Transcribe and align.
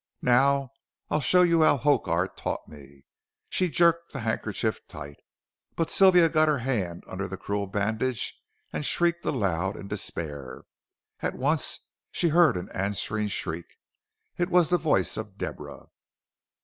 Now 0.23 0.71
I'll 1.11 1.19
show 1.19 1.43
you 1.43 1.61
how 1.61 1.77
Hokar 1.77 2.27
taught 2.29 2.67
me," 2.67 3.05
she 3.49 3.69
jerked 3.69 4.11
the 4.13 4.21
handkerchief 4.21 4.79
tight. 4.87 5.17
But 5.75 5.91
Sylvia 5.91 6.27
got 6.27 6.47
her 6.47 6.57
hand 6.57 7.03
under 7.05 7.27
the 7.27 7.37
cruel 7.37 7.67
bandage 7.67 8.35
and 8.73 8.83
shrieked 8.83 9.23
aloud 9.25 9.77
in 9.77 9.87
despair. 9.87 10.63
At 11.19 11.35
once 11.35 11.81
she 12.09 12.29
heard 12.29 12.57
an 12.57 12.69
answering 12.73 13.27
shriek. 13.27 13.77
It 14.39 14.49
was 14.49 14.69
the 14.71 14.79
voice 14.79 15.17
of 15.17 15.37
Deborah. 15.37 15.85